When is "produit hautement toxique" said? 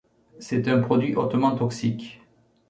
0.79-2.23